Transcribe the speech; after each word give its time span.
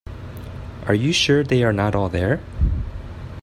Are 0.87 0.95
you 0.95 1.13
sure 1.13 1.43
they 1.43 1.63
are 1.63 1.71
not 1.71 1.93
all 1.93 2.09
there? 2.09 2.41